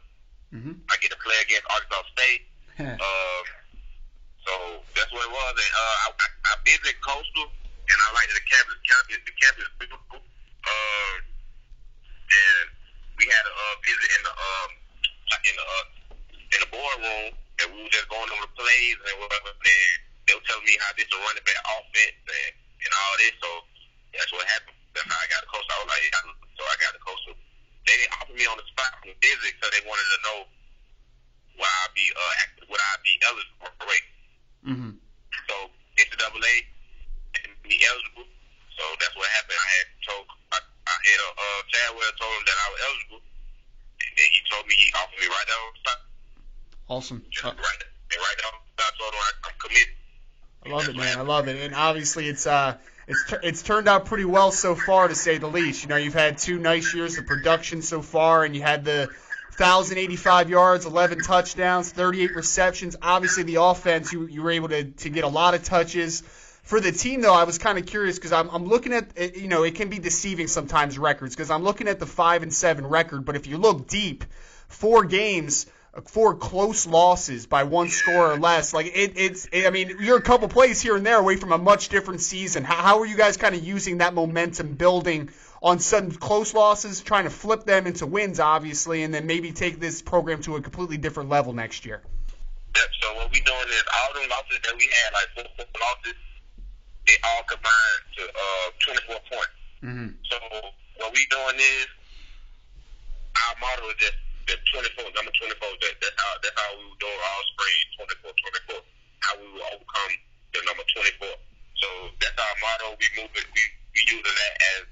Mm-hmm. 0.52 0.74
I 0.88 0.94
get 1.00 1.12
to 1.12 1.20
play 1.20 1.36
against 1.44 1.66
Arkansas 1.68 2.04
State. 2.16 2.42
uh, 2.80 2.88
so 4.46 4.52
that's 4.96 5.10
what 5.12 5.22
it 5.24 5.32
was. 5.32 5.52
And 5.56 5.72
uh, 5.72 5.96
I, 6.04 6.06
I, 6.16 6.28
I 6.48 6.52
visited 6.64 6.96
Coastal, 7.04 7.48
and 7.48 7.98
I 8.00 8.08
liked 8.16 8.32
the 8.32 8.44
campus. 8.48 8.76
Campus, 8.82 9.20
the 9.24 9.34
campus 9.36 9.64
is 9.68 9.74
beautiful. 9.78 10.20
Uh, 10.64 11.14
and 12.24 12.66
we 13.20 13.24
had 13.28 13.44
a 13.44 13.52
uh, 13.52 13.74
visit 13.84 14.08
in 14.16 14.22
the 14.24 14.32
um, 14.32 14.70
in 15.44 15.54
the 15.54 15.64
uh, 15.64 15.86
in 16.56 16.58
the 16.64 16.70
boardroom, 16.72 17.28
and 17.62 17.66
we 17.70 17.78
were 17.86 17.94
just 17.94 18.08
going 18.10 18.26
over 18.34 18.46
the 18.46 18.54
plays 18.58 18.98
and 18.98 19.14
whatever. 19.22 19.50
And 19.54 19.98
they 20.26 20.34
were 20.34 20.46
telling 20.48 20.66
me 20.66 20.74
how 20.80 20.90
this 20.96 21.10
a 21.10 21.18
running 21.22 21.44
back 21.46 21.60
offense 21.62 22.18
and 22.26 22.54
and 22.84 22.92
all 22.92 23.14
this. 23.20 23.34
So 23.40 23.50
that's 24.14 24.32
what 24.34 24.44
happened. 24.48 24.78
That's 24.94 25.08
how 25.08 25.18
I 25.18 25.28
got 25.30 25.40
the 25.46 25.50
coach. 25.50 25.66
I 25.66 25.76
was 25.82 25.90
like, 25.90 26.04
yeah. 26.06 26.34
so 26.54 26.62
I 26.64 26.74
got 26.78 26.92
the 26.94 27.02
coach. 27.02 27.22
They 27.84 27.94
didn't 28.00 28.14
offer 28.16 28.34
me 28.34 28.44
on 28.48 28.56
the 28.56 28.66
spot 28.72 28.92
from 29.02 29.12
physics, 29.20 29.58
so 29.60 29.66
they 29.68 29.84
wanted 29.84 30.08
to 30.08 30.18
know 30.24 30.38
why 31.60 31.70
I 31.70 31.86
be 31.94 32.04
uh 32.10 32.34
would 32.70 32.80
I 32.80 32.94
be 33.04 33.14
eligible 33.22 33.70
for 33.78 33.86
rate. 33.86 34.08
Mm-hmm. 34.64 34.92
So 35.46 35.54
NCAA 36.00 36.56
didn't 37.36 37.60
be 37.62 37.76
eligible. 37.84 38.26
So 38.74 38.82
that's 38.98 39.14
what 39.14 39.28
happened. 39.30 39.60
I 39.60 39.70
had 39.78 39.88
told 40.02 40.24
I, 40.50 40.58
I 40.58 40.96
had 40.96 41.20
uh, 41.22 41.34
uh 41.36 41.60
Chadwell 41.70 42.14
told 42.18 42.32
him 42.34 42.44
that 42.48 42.58
I 42.58 42.66
was 42.72 42.80
eligible, 42.82 43.22
and 43.22 44.12
then 44.16 44.28
he 44.32 44.40
told 44.50 44.64
me 44.66 44.74
he 44.74 44.88
offered 44.96 45.20
me 45.20 45.28
right 45.30 45.46
down 45.46 45.62
on 45.62 45.72
the 45.74 45.80
spot. 45.84 46.00
Awesome. 46.94 47.24
Uh, 47.42 47.48
right, 47.48 47.56
right 47.56 48.36
told 48.96 49.12
him 49.12 49.20
I, 49.20 49.48
I'm 49.48 49.54
committed. 49.58 49.88
I 50.64 50.68
love 50.68 50.88
it, 50.88 50.96
man. 50.96 51.18
I 51.18 51.22
love 51.22 51.48
it, 51.48 51.60
and 51.60 51.74
obviously 51.74 52.28
it's 52.28 52.46
uh 52.46 52.76
it's 53.08 53.34
it's 53.42 53.62
turned 53.64 53.88
out 53.88 54.04
pretty 54.04 54.24
well 54.24 54.52
so 54.52 54.76
far, 54.76 55.08
to 55.08 55.16
say 55.16 55.38
the 55.38 55.48
least. 55.48 55.82
You 55.82 55.88
know, 55.88 55.96
you've 55.96 56.14
had 56.14 56.38
two 56.38 56.56
nice 56.56 56.94
years 56.94 57.18
of 57.18 57.26
production 57.26 57.82
so 57.82 58.00
far, 58.00 58.44
and 58.44 58.54
you 58.54 58.62
had 58.62 58.84
the 58.84 59.08
1,085 59.56 60.50
yards, 60.50 60.86
11 60.86 61.22
touchdowns, 61.22 61.90
38 61.90 62.36
receptions. 62.36 62.94
Obviously, 63.02 63.42
the 63.42 63.60
offense 63.60 64.12
you 64.12 64.26
you 64.26 64.44
were 64.44 64.52
able 64.52 64.68
to 64.68 64.84
to 64.84 65.10
get 65.10 65.24
a 65.24 65.28
lot 65.28 65.54
of 65.54 65.64
touches. 65.64 66.20
For 66.62 66.78
the 66.78 66.92
team, 66.92 67.22
though, 67.22 67.34
I 67.34 67.42
was 67.42 67.58
kind 67.58 67.76
of 67.76 67.86
curious 67.86 68.18
because 68.18 68.32
I'm, 68.32 68.48
I'm 68.50 68.66
looking 68.66 68.92
at, 68.92 69.36
you 69.36 69.48
know, 69.48 69.64
it 69.64 69.74
can 69.74 69.90
be 69.90 69.98
deceiving 69.98 70.46
sometimes 70.46 70.96
records 70.96 71.34
because 71.34 71.50
I'm 71.50 71.64
looking 71.64 71.88
at 71.88 71.98
the 71.98 72.06
five 72.06 72.44
and 72.44 72.54
seven 72.54 72.86
record, 72.86 73.24
but 73.24 73.34
if 73.34 73.48
you 73.48 73.58
look 73.58 73.88
deep, 73.88 74.24
four 74.68 75.04
games 75.04 75.66
four 76.06 76.34
close 76.34 76.86
losses 76.86 77.46
by 77.46 77.64
one 77.64 77.88
score 77.88 78.32
or 78.32 78.38
less. 78.38 78.74
Like 78.74 78.86
it, 78.86 79.12
it's, 79.16 79.46
it, 79.52 79.66
I 79.66 79.70
mean, 79.70 79.96
you're 80.00 80.18
a 80.18 80.22
couple 80.22 80.48
plays 80.48 80.80
here 80.80 80.96
and 80.96 81.04
there 81.04 81.18
away 81.18 81.36
from 81.36 81.52
a 81.52 81.58
much 81.58 81.88
different 81.88 82.20
season. 82.20 82.64
How, 82.64 82.76
how 82.76 83.00
are 83.00 83.06
you 83.06 83.16
guys 83.16 83.36
kind 83.36 83.54
of 83.54 83.64
using 83.64 83.98
that 83.98 84.14
momentum 84.14 84.74
building 84.74 85.30
on 85.62 85.78
sudden 85.78 86.10
close 86.12 86.52
losses, 86.52 87.00
trying 87.00 87.24
to 87.24 87.30
flip 87.30 87.64
them 87.64 87.86
into 87.86 88.06
wins, 88.06 88.40
obviously, 88.40 89.02
and 89.02 89.14
then 89.14 89.26
maybe 89.26 89.52
take 89.52 89.80
this 89.80 90.02
program 90.02 90.42
to 90.42 90.56
a 90.56 90.60
completely 90.60 90.98
different 90.98 91.30
level 91.30 91.52
next 91.52 91.86
year? 91.86 92.02
Yep. 92.76 92.88
So 93.00 93.14
what 93.14 93.32
we 93.32 93.40
doing 93.40 93.68
is 93.68 93.84
all 93.94 94.12
the 94.14 94.28
losses 94.28 94.58
that 94.64 94.74
we 94.76 94.84
had, 94.84 95.12
like 95.14 95.28
four, 95.34 95.44
four 95.56 95.80
losses, 95.80 96.14
they 97.06 97.14
all 97.22 97.42
combined 97.48 98.04
to 98.16 98.22
uh, 98.24 98.70
24 99.06 99.16
points. 99.30 99.56
Mm-hmm. 99.84 100.08
So 100.28 100.36
what 100.98 101.12
we 101.12 101.26
doing 101.30 101.56
is 101.56 101.86
our 103.36 103.54
model 103.60 103.90
is 103.90 103.96
just 103.98 104.23
the 104.46 104.56
24, 104.72 105.08
number 105.16 105.32
24, 105.32 105.56
that, 105.56 105.94
that's 106.00 106.18
how 106.20 106.32
that's 106.44 106.56
how 106.56 106.70
we 106.76 106.84
were 106.84 107.00
doing 107.00 107.20
all 107.20 107.44
spring, 107.56 107.80
24, 108.20 108.76
24. 108.76 108.84
How 109.24 109.32
we 109.40 109.46
will 109.56 109.66
overcome 109.72 110.14
the 110.52 110.60
number 110.68 110.84
24. 110.84 111.32
So 111.80 111.88
that's 112.20 112.36
our 112.36 112.56
motto. 112.60 112.96
We 113.00 113.06
move 113.16 113.32
it. 113.32 113.46
We 113.56 113.62
we 113.96 114.00
using 114.04 114.24
that 114.24 114.54
as 114.76 114.82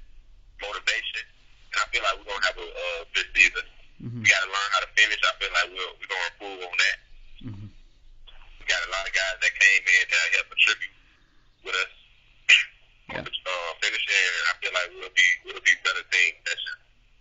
motivation, 0.57 1.25
and 1.73 1.77
I 1.81 1.85
feel 1.93 2.01
like 2.01 2.15
we're 2.17 2.29
gonna 2.33 2.47
have 2.49 2.59
a 2.59 2.67
uh, 2.67 3.01
good 3.13 3.29
season. 3.37 3.65
Mm-hmm. 4.01 4.21
We 4.21 4.27
got 4.27 4.41
to 4.41 4.49
learn 4.49 4.69
how 4.73 4.81
to 4.83 4.91
finish. 4.97 5.21
I 5.21 5.33
feel 5.37 5.53
like 5.53 5.69
we're 5.69 5.93
we're 6.01 6.11
gonna 6.11 6.29
improve 6.33 6.59
on 6.65 6.77
that. 6.77 6.97
Mm-hmm. 7.45 7.69
We 7.69 8.63
got 8.65 8.81
a 8.83 8.89
lot 8.89 9.05
of 9.05 9.13
guys 9.13 9.37
that 9.37 9.53
came 9.53 9.83
in 9.85 10.03
to 10.09 10.17
help 10.33 10.47
contribute 10.49 10.97
with 11.61 11.77
us. 11.77 11.93
Yeah. 13.11 13.21
Uh, 13.21 13.71
finishing, 13.83 14.33
I 14.49 14.53
feel 14.63 14.73
like 14.73 14.89
we'll 14.97 15.13
be 15.13 15.27
we'll 15.45 15.61
be 15.61 15.75
better 15.85 16.05
team 16.09 16.33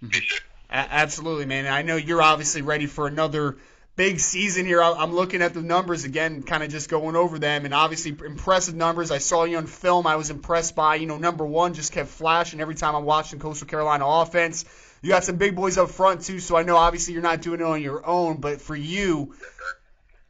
this 0.09 0.25
year. 0.31 0.53
Absolutely, 0.73 1.45
man. 1.45 1.67
I 1.67 1.83
know 1.83 1.97
you're 1.97 2.23
obviously 2.23 2.63
ready 2.63 2.87
for 2.87 3.07
another 3.07 3.59
big 3.95 4.19
season 4.21 4.65
here. 4.65 4.83
I'm 4.83 5.15
looking 5.15 5.43
at 5.43 5.53
the 5.53 5.61
numbers 5.61 6.05
again, 6.05 6.43
kind 6.45 6.63
of 6.63 6.71
just 6.71 6.89
going 6.89 7.15
over 7.15 7.39
them, 7.39 7.67
and 7.67 7.75
obviously 7.75 8.17
impressive 8.25 8.75
numbers. 8.75 9.11
I 9.11 9.19
saw 9.19 9.45
you 9.45 9.59
on 9.59 9.67
film. 9.67 10.07
I 10.07 10.17
was 10.17 10.31
impressed 10.31 10.75
by, 10.75 10.95
you 10.95 11.07
know, 11.07 11.19
number 11.19 11.45
one 11.45 11.75
just 11.75 11.93
kept 11.93 12.09
flashing 12.09 12.63
every 12.63 12.75
time 12.75 12.95
I'm 12.95 13.05
watching 13.05 13.39
Coastal 13.39 13.69
Carolina 13.69 14.07
offense. 14.07 14.65
You 15.03 15.11
got 15.11 15.25
some 15.25 15.37
big 15.37 15.55
boys 15.55 15.77
up 15.77 15.91
front 15.91 16.23
too, 16.23 16.39
so 16.39 16.57
I 16.57 16.63
know 16.63 16.77
obviously 16.77 17.13
you're 17.13 17.23
not 17.23 17.43
doing 17.43 17.61
it 17.61 17.67
on 17.67 17.83
your 17.83 18.07
own, 18.07 18.41
but 18.41 18.63
for 18.63 18.75
you, 18.75 19.35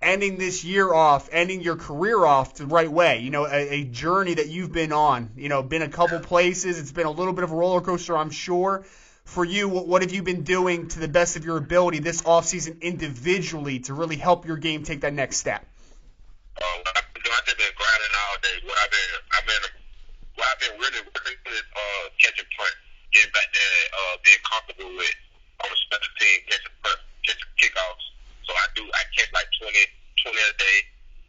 ending 0.00 0.38
this 0.38 0.64
year 0.64 0.92
off, 0.92 1.28
ending 1.30 1.60
your 1.60 1.76
career 1.76 2.24
off 2.24 2.54
the 2.54 2.66
right 2.66 2.90
way, 2.90 3.20
you 3.20 3.30
know, 3.30 3.46
a, 3.46 3.74
a 3.74 3.84
journey 3.84 4.34
that 4.34 4.48
you've 4.48 4.72
been 4.72 4.92
on, 4.92 5.30
you 5.36 5.48
know, 5.48 5.62
been 5.62 5.82
a 5.82 5.88
couple 5.88 6.18
places. 6.18 6.80
It's 6.80 6.90
been 6.90 7.06
a 7.06 7.12
little 7.12 7.32
bit 7.32 7.44
of 7.44 7.52
a 7.52 7.54
roller 7.54 7.80
coaster, 7.80 8.18
I'm 8.18 8.30
sure 8.30 8.84
for 9.24 9.44
you, 9.44 9.68
what, 9.68 9.86
what 9.86 10.02
have 10.02 10.12
you 10.12 10.22
been 10.22 10.42
doing 10.42 10.88
to 10.88 11.00
the 11.00 11.08
best 11.08 11.36
of 11.36 11.44
your 11.44 11.56
ability 11.56 12.00
this 12.00 12.22
offseason 12.22 12.80
individually 12.80 13.80
to 13.80 13.94
really 13.94 14.16
help 14.16 14.46
your 14.46 14.56
game 14.56 14.82
take 14.82 15.02
that 15.02 15.14
next 15.14 15.38
step? 15.38 15.64
Uh, 16.60 16.64
what 16.84 16.92
I've 16.98 17.08
been 17.14 17.22
doing, 17.22 17.36
I've 17.38 17.46
been 17.46 17.72
grinding 17.72 18.12
all 18.12 18.36
day. 18.42 18.56
What 18.66 18.76
I've 18.82 18.92
been, 18.92 19.12
I've 19.32 19.46
been, 19.46 19.64
what 20.36 20.46
I've 20.52 20.60
been 20.60 20.76
really 20.76 21.00
working 21.06 21.38
with 21.48 21.54
is 21.54 21.64
uh, 21.72 22.04
catching 22.20 22.50
punt, 22.58 22.76
getting 23.14 23.32
back 23.32 23.48
there, 23.56 23.80
uh, 23.94 24.14
being 24.20 24.42
comfortable 24.44 24.92
with 25.00 25.18
on 25.64 25.68
the 25.70 25.78
special 25.80 26.12
team, 26.20 26.36
catching 26.50 26.76
punt, 26.84 27.00
catching 27.24 27.52
kickoffs. 27.56 28.06
So 28.44 28.50
I 28.52 28.66
do, 28.74 28.82
I 28.84 29.02
catch 29.16 29.30
like 29.32 29.48
20, 29.64 29.72
20 30.28 30.36
a 30.36 30.52
day. 30.58 30.78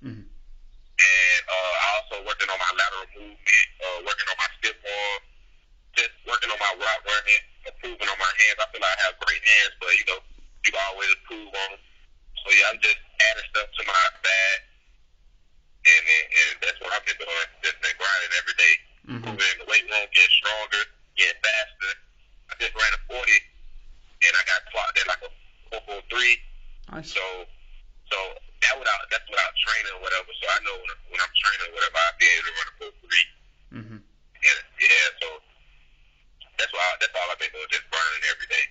Mm-hmm. 0.04 0.28
And 0.28 1.42
uh, 1.48 1.74
I 1.84 1.88
also 2.04 2.16
working 2.28 2.52
on 2.52 2.60
my 2.60 2.72
lateral 2.76 3.08
movement, 3.16 3.68
uh, 3.80 4.00
working 4.04 4.28
on 4.28 4.38
my 4.40 4.50
stiff 4.60 4.76
arm, 4.76 5.22
just 5.96 6.14
working 6.28 6.52
on 6.52 6.60
my 6.60 6.74
route 6.76 7.04
running 7.08 7.44
improving 7.68 8.10
on 8.10 8.20
my 8.20 8.34
hands. 8.46 8.60
I 8.60 8.68
feel 8.72 8.84
like 8.84 8.96
I 8.98 9.02
have 9.08 9.16
great 9.24 9.44
hands, 9.44 9.74
but 9.80 9.92
you 9.96 10.06
know, 10.08 10.20
you 10.64 10.70
can 10.72 10.84
always 10.92 11.10
improve 11.16 11.52
on 11.52 11.70
them. 11.76 11.82
So 12.44 12.48
yeah, 12.52 12.72
I'm 12.72 12.80
just 12.84 13.00
adding 13.00 13.48
stuff 13.52 13.68
to 13.72 13.82
my 13.88 14.04
bag, 14.20 14.58
and 15.88 16.04
and 16.04 16.50
that's 16.60 16.80
what 16.84 16.92
I've 16.92 17.06
been 17.08 17.20
doing. 17.20 17.48
Just 17.64 17.80
been 17.80 17.96
grinding 17.96 18.34
every 18.36 18.56
day, 18.60 18.74
mm-hmm. 19.08 19.24
moving 19.32 19.50
in 19.56 19.58
the 19.64 19.68
weight 19.72 19.86
room, 19.88 20.08
getting 20.12 20.36
stronger, 20.44 20.84
getting 21.16 21.40
faster. 21.40 21.92
I 22.52 22.54
just 22.60 22.76
ran 22.76 22.92
a 22.92 23.02
40, 23.08 23.18
and 23.18 24.34
I 24.36 24.44
got 24.44 24.60
clocked 24.72 25.00
at 25.00 25.08
like 25.08 25.24
a 25.24 25.32
443. 25.88 26.38
Nice. 26.92 27.16
So, 27.16 27.24
so 28.12 28.18
that 28.68 28.76
without 28.76 29.08
that's 29.08 29.28
without 29.32 29.54
training 29.56 29.92
or 29.96 30.02
whatever. 30.04 30.30
So 30.40 30.46
I 30.52 30.60
know 30.68 30.76
when, 30.76 30.92
when 31.16 31.20
I'm 31.24 31.34
training 31.36 31.72
or 31.72 31.74
whatever, 31.80 31.96
I'll 31.96 32.20
be 32.20 32.28
able 32.28 32.48
to 32.48 32.54
run 32.60 32.68
a 32.68 32.76
43. 32.92 33.80
Mm-hmm. 33.80 34.00
And 34.04 34.60
yeah, 34.84 35.08
so 35.24 35.28
that's 36.60 36.74
why 36.76 36.86
that's 37.00 37.16
all 37.16 37.28
I've 37.32 37.40
been 37.40 37.52
doing, 37.52 37.72
just 37.72 37.88
burning 37.90 38.24
every 38.32 38.48
day. 38.52 38.66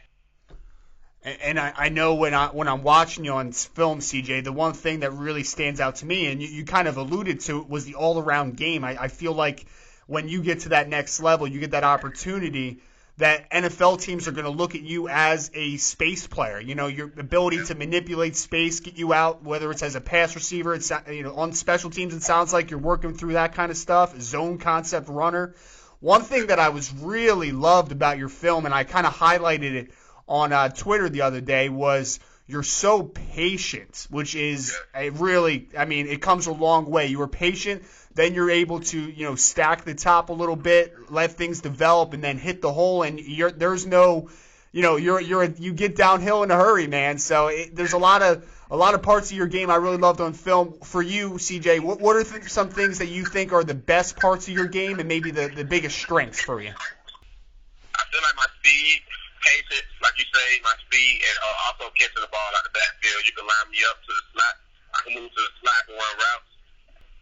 And 1.23 1.59
I, 1.83 1.89
know 1.89 2.15
when 2.15 2.35
I 2.35 2.47
when 2.49 2.69
I'm 2.69 2.83
watching 2.83 3.25
you 3.25 3.33
on 3.33 3.53
film, 3.53 4.01
CJ, 4.01 4.45
the 4.45 4.53
one 4.53 4.73
thing 4.73 5.01
that 5.01 5.13
really 5.13 5.43
stands 5.43 5.81
out 5.81 5.97
to 5.97 6.07
me, 6.07 6.27
and 6.27 6.41
you, 6.41 6.49
you 6.49 6.65
kind 6.65 6.89
of 6.89 6.97
alluded 6.97 7.41
to 7.41 7.61
it, 7.61 7.69
was 7.69 7.85
the 7.85 7.95
all 7.97 8.19
around 8.19 8.57
game. 8.57 8.85
I, 8.85 9.03
I 9.03 9.09
feel 9.09 9.33
like 9.33 9.67
when 10.07 10.29
you 10.29 10.43
get 10.43 10.61
to 10.61 10.71
that 10.71 10.89
next 10.89 11.21
level, 11.21 11.47
you 11.47 11.61
get 11.61 11.73
that 11.73 11.85
opportunity 11.85 12.81
that 13.19 13.51
NFL 13.51 14.01
teams 14.01 14.27
are 14.27 14.33
going 14.33 14.45
to 14.45 14.51
look 14.51 14.75
at 14.75 14.83
you 14.83 15.09
as 15.09 15.51
a 15.55 15.77
space 15.77 16.27
player. 16.27 16.61
You 16.61 16.75
know, 16.75 16.87
your 16.87 17.13
ability 17.17 17.65
to 17.65 17.75
manipulate 17.75 18.37
space, 18.37 18.81
get 18.81 18.97
you 18.97 19.13
out, 19.13 19.43
whether 19.43 19.71
it's 19.71 19.83
as 19.83 19.95
a 19.95 20.01
pass 20.01 20.35
receiver, 20.35 20.75
it's 20.75 20.91
you 21.09 21.23
know 21.23 21.35
on 21.35 21.53
special 21.53 21.91
teams. 21.91 22.15
It 22.15 22.23
sounds 22.23 22.53
like 22.53 22.71
you're 22.71 22.81
working 22.81 23.15
through 23.15 23.35
that 23.35 23.55
kind 23.55 23.71
of 23.71 23.77
stuff. 23.77 24.19
Zone 24.21 24.59
concept 24.59 25.09
runner. 25.09 25.55
One 26.01 26.23
thing 26.23 26.49
that 26.49 26.59
I 26.59 26.71
was 26.71 26.93
really 26.93 27.53
loved 27.53 27.93
about 27.93 28.19
your 28.19 28.29
film, 28.29 28.67
and 28.67 28.75
I 28.75 28.83
kind 28.83 29.07
of 29.07 29.15
highlighted 29.15 29.75
it 29.75 29.91
on 30.29 30.53
uh, 30.53 30.69
Twitter 30.69 31.09
the 31.09 31.23
other 31.23 31.41
day, 31.41 31.69
was 31.69 32.21
you're 32.47 32.63
so 32.63 33.03
patient, 33.03 34.07
which 34.11 34.35
is 34.35 34.77
a 34.95 35.11
really, 35.11 35.69
I 35.77 35.85
mean, 35.85 36.07
it 36.07 36.21
comes 36.21 36.47
a 36.47 36.53
long 36.53 36.87
way. 36.87 37.07
You 37.07 37.19
were 37.19 37.29
patient, 37.29 37.83
then 38.15 38.35
you're 38.35 38.51
able 38.51 38.81
to, 38.81 39.01
you 39.01 39.25
know, 39.25 39.37
stack 39.37 39.85
the 39.85 39.95
top 39.95 40.29
a 40.29 40.33
little 40.33 40.57
bit, 40.57 41.11
let 41.11 41.33
things 41.33 41.61
develop, 41.61 42.13
and 42.13 42.23
then 42.23 42.39
hit 42.39 42.61
the 42.61 42.73
hole. 42.73 43.03
And 43.03 43.21
you're, 43.21 43.51
there's 43.51 43.87
no, 43.87 44.29
you 44.73 44.83
know, 44.83 44.97
you're 44.97 45.21
you're 45.21 45.45
you 45.45 45.73
get 45.73 45.97
downhill 45.97 46.43
in 46.43 46.51
a 46.51 46.57
hurry, 46.57 46.87
man. 46.87 47.19
So 47.19 47.49
it, 47.49 47.77
there's 47.77 47.93
a 47.93 47.99
lot 47.99 48.23
of 48.23 48.45
a 48.71 48.77
lot 48.77 48.95
of 48.95 49.03
parts 49.03 49.31
of 49.31 49.37
your 49.37 49.47
game 49.47 49.71
I 49.71 49.77
really 49.77 49.99
loved 49.99 50.21
on 50.21 50.33
film. 50.33 50.79
For 50.83 51.03
you, 51.03 51.33
CJ, 51.33 51.81
what, 51.81 52.01
what 52.01 52.17
are 52.17 52.25
th- 52.25 52.49
some 52.49 52.71
things 52.71 52.99
that 52.99 53.09
you 53.09 53.25
think 53.25 53.53
are 53.53 53.63
the 53.63 53.75
best 53.75 54.17
parts 54.17 54.49
of 54.49 54.55
your 54.55 54.67
game 54.67 54.99
and 54.99 55.09
maybe 55.09 55.31
the, 55.31 55.49
the 55.49 55.65
biggest 55.65 55.99
strengths 55.99 56.41
for 56.41 56.61
you? 56.61 56.71
I 56.71 58.03
feel 58.11 58.21
like 58.23 58.37
my 58.37 58.47
speed, 58.59 59.01
patience, 59.43 59.91
like 60.01 60.15
you 60.17 60.27
say, 60.31 60.49
my 60.63 60.75
speed, 60.87 61.23
and 61.23 61.37
uh, 61.43 61.67
also 61.69 61.91
catching 61.99 62.23
the 62.23 62.31
ball 62.31 62.51
out 62.57 62.65
the 62.65 62.75
backfield. 62.75 63.23
You 63.27 63.35
can 63.35 63.47
line 63.47 63.69
me 63.71 63.83
up 63.91 63.99
to 64.03 64.11
the 64.11 64.25
slot. 64.35 64.55
I 64.95 64.99
can 65.07 65.13
move 65.19 65.31
to 65.31 65.43
the 65.43 65.53
slot 65.63 65.83
and 65.91 65.95
run 65.99 66.15
routes. 66.17 66.51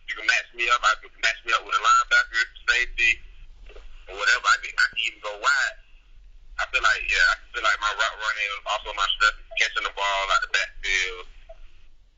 You 0.07 0.15
can 0.21 0.27
match 0.27 0.49
me 0.55 0.65
up. 0.71 0.81
I 0.85 0.93
can 1.01 1.11
match 1.23 1.41
me 1.47 1.51
up 1.57 1.63
with 1.65 1.77
a 1.77 1.83
linebacker, 1.83 2.43
safety, 2.69 3.13
or 4.11 4.15
whatever. 4.21 4.47
I 4.47 4.57
can, 4.63 4.73
I 4.75 4.87
can 4.93 5.01
even 5.09 5.21
go 5.25 5.33
wide. 5.39 5.77
I 6.61 6.69
feel 6.69 6.85
like, 6.85 7.03
yeah, 7.09 7.25
I 7.33 7.35
feel 7.57 7.65
like 7.65 7.79
my 7.81 7.93
route 7.97 8.19
running, 8.21 8.51
also 8.69 8.93
my 8.93 9.09
strength, 9.17 9.41
catching 9.57 9.87
the 9.87 9.95
ball 9.97 10.23
out 10.29 10.45
the 10.45 10.53
backfield, 10.53 11.25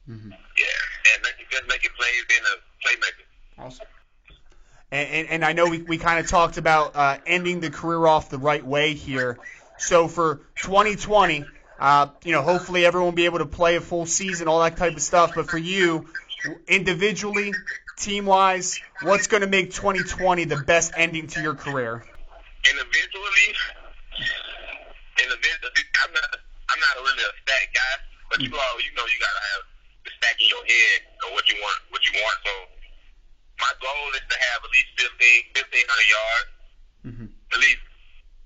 Mm-hmm. 0.08 0.30
Yeah, 0.30 1.14
and 1.14 1.22
make, 1.22 1.50
just 1.50 1.64
making 1.68 1.90
plays, 1.96 2.24
being 2.28 2.40
a 2.42 2.56
playmaker. 2.86 3.66
Awesome. 3.66 3.86
And, 4.90 5.08
and, 5.08 5.28
and 5.28 5.44
I 5.44 5.52
know 5.52 5.68
we, 5.68 5.82
we 5.82 5.96
kind 5.96 6.18
of 6.18 6.28
talked 6.28 6.58
about 6.58 6.96
uh, 6.96 7.18
ending 7.24 7.60
the 7.60 7.70
career 7.70 8.06
off 8.06 8.28
the 8.28 8.38
right 8.38 8.64
way 8.64 8.94
here. 8.94 9.38
So 9.82 10.06
for 10.06 10.40
2020, 10.62 11.44
uh, 11.78 12.06
you 12.22 12.30
know, 12.30 12.42
hopefully 12.42 12.86
everyone 12.86 13.06
will 13.06 13.18
be 13.18 13.24
able 13.24 13.38
to 13.38 13.46
play 13.46 13.74
a 13.74 13.80
full 13.80 14.06
season, 14.06 14.46
all 14.46 14.62
that 14.62 14.76
type 14.76 14.94
of 14.94 15.02
stuff. 15.02 15.32
But 15.34 15.50
for 15.50 15.58
you, 15.58 16.06
individually, 16.68 17.52
team 17.98 18.26
wise, 18.26 18.80
what's 19.02 19.26
going 19.26 19.40
to 19.40 19.50
make 19.50 19.74
2020 19.74 20.44
the 20.44 20.62
best 20.62 20.92
ending 20.96 21.26
to 21.34 21.42
your 21.42 21.54
career? 21.54 22.06
Individually, 22.62 23.48
individually, 25.18 25.84
I'm 25.98 26.12
not, 26.14 26.30
I'm 26.70 26.78
not 26.78 26.94
really 27.02 27.26
a 27.26 27.34
stat 27.42 27.66
guy, 27.74 27.94
but 28.30 28.38
you 28.38 28.54
all, 28.54 28.78
you 28.78 28.94
know, 28.94 29.02
you 29.02 29.18
gotta 29.18 29.42
have 29.50 29.62
the 30.06 30.10
stack 30.14 30.38
in 30.38 30.46
your 30.46 30.62
head 30.62 30.98
of 31.26 31.34
what 31.34 31.50
you 31.50 31.58
want, 31.58 31.78
what 31.90 32.02
you 32.06 32.14
want. 32.22 32.38
So 32.46 32.52
my 33.58 33.72
goal 33.82 34.14
is 34.14 34.22
to 34.30 34.36
have 34.38 34.62
at 34.62 34.70
least 34.70 34.90
15, 34.94 35.58
1500 35.58 36.06
yards, 36.06 36.50
mm-hmm. 37.02 37.26
at 37.50 37.58
least 37.58 37.82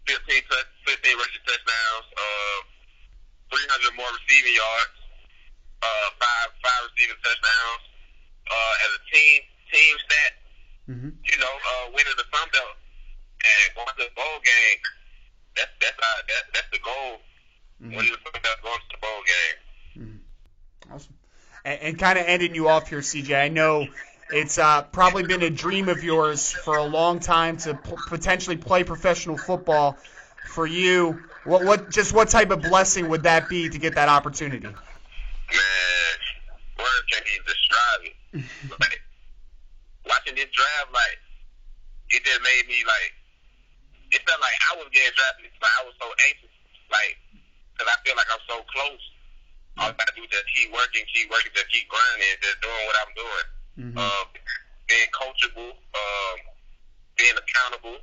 15 0.09 0.43
touch, 0.49 0.76
15 0.87 1.19
rushing 1.19 1.45
touchdowns, 1.45 2.07
uh, 2.15 2.59
300 3.51 3.99
more 3.99 4.11
receiving 4.15 4.55
yards, 4.55 4.97
uh, 5.83 6.09
five 6.19 6.49
five 6.63 6.81
receiving 6.91 7.19
touchdowns. 7.21 7.85
Uh, 8.47 8.85
as 8.87 8.91
a 8.95 9.03
team 9.11 9.39
team 9.75 9.95
stat, 10.07 10.33
mm-hmm. 10.87 11.11
you 11.19 11.37
know, 11.43 11.51
uh, 11.51 11.85
winning 11.91 12.15
the 12.15 12.27
Sun 12.31 12.47
Belt 12.55 12.79
and 13.43 13.67
going 13.75 13.91
to 13.91 14.07
the 14.07 14.15
bowl 14.15 14.39
game. 14.47 14.81
That's 15.59 15.75
that's 15.83 15.99
our, 15.99 16.19
that, 16.31 16.43
that's 16.55 16.71
the 16.71 16.79
goal. 16.79 17.19
Mm-hmm. 17.83 17.99
Winning 17.99 18.15
the 18.15 18.23
Sun 18.23 18.39
Belt, 18.39 18.59
going 18.63 18.79
to 18.79 18.91
the 18.95 19.03
bowl 19.03 19.21
game. 19.27 19.59
Mm-hmm. 19.99 20.95
Awesome 20.95 21.19
and, 21.67 21.81
and 21.83 21.99
kind 21.99 22.19
of 22.19 22.25
ending 22.27 22.55
you 22.55 22.69
off 22.69 22.89
here, 22.89 23.01
CJ. 23.01 23.39
I 23.39 23.49
know 23.49 23.89
it's 24.31 24.59
uh, 24.59 24.83
probably 24.83 25.25
been 25.25 25.43
a 25.43 25.51
dream 25.51 25.89
of 25.89 26.03
yours 26.03 26.53
for 26.53 26.79
a 26.79 26.85
long 26.85 27.21
time 27.21 27.59
to 27.59 27.75
p- 27.75 27.97
potentially 28.07 28.57
play 28.57 28.85
professional 28.85 29.37
football. 29.37 29.99
For 30.57 30.65
you, 30.65 31.21
what 31.45 31.69
what 31.69 31.93
just 31.93 32.17
what 32.17 32.33
type 32.33 32.49
of 32.49 32.65
blessing 32.65 33.13
would 33.13 33.29
that 33.29 33.53
be 33.53 33.69
to 33.69 33.77
get 33.77 33.95
that 34.01 34.09
opportunity? 34.09 34.65
Man, 34.65 34.75
words 36.81 37.05
can't 37.13 37.29
even 37.29 37.45
describe 37.45 38.01
it. 38.09 38.17
like, 38.81 39.05
watching 40.09 40.33
this 40.33 40.49
draft, 40.57 40.97
like 40.97 41.21
it 42.09 42.25
just 42.25 42.41
made 42.41 42.65
me 42.73 42.81
like 42.89 43.13
it 44.17 44.25
felt 44.25 44.41
like 44.41 44.57
I 44.73 44.81
was 44.81 44.89
getting 44.97 45.13
drafted. 45.13 45.53
Like 45.61 45.77
I 45.77 45.85
was 45.85 45.93
so 46.01 46.09
anxious, 46.25 46.57
like 46.89 47.21
because 47.77 47.93
I 47.93 47.97
feel 48.09 48.17
like 48.17 48.33
I'm 48.33 48.41
so 48.49 48.65
close 48.73 49.05
all 49.77 49.93
I 49.93 49.93
gotta 49.93 50.17
do 50.17 50.25
is 50.25 50.33
just 50.33 50.49
keep 50.57 50.73
working, 50.73 51.05
keep 51.13 51.29
working, 51.29 51.53
just 51.53 51.69
keep 51.69 51.85
grinding, 51.93 52.33
just 52.41 52.59
doing 52.65 52.85
what 52.89 52.97
I'm 52.97 53.13
doing. 53.13 53.47
Mm-hmm. 53.77 53.99
Um, 54.01 54.27
being 54.89 55.11
coachable, 55.13 55.73
um, 55.77 56.37
being 57.21 57.37
accountable, 57.37 58.01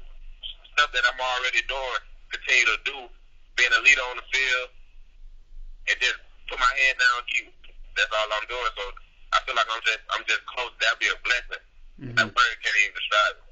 stuff 0.77 0.93
that 0.93 1.01
I'm 1.09 1.17
already 1.17 1.65
doing, 1.65 2.03
continue 2.33 2.65
to 2.65 2.77
do, 2.83 2.97
being 3.55 3.71
a 3.71 3.81
leader 3.85 4.03
on 4.09 4.17
the 4.17 4.27
field, 4.33 4.67
and 5.89 5.95
just 6.01 6.17
put 6.49 6.57
my 6.57 6.73
head 6.81 6.97
down 6.97 7.15
and 7.21 7.27
keep. 7.29 7.45
That's 7.93 8.09
all 8.09 8.25
I'm 8.25 8.47
doing. 8.49 8.73
So 8.73 8.83
I 9.33 9.37
feel 9.45 9.55
like 9.55 9.69
I'm 9.69 9.83
just 9.85 10.01
I'm 10.09 10.23
just 10.25 10.43
close. 10.49 10.73
That'd 10.81 10.99
be 10.99 11.13
a 11.13 11.17
blessing. 11.21 11.63
Mm-hmm. 12.01 12.17
That 12.17 12.27
word 12.33 12.55
can't 12.65 12.77
even 12.81 12.95
describe 12.97 13.33
it. 13.37 13.43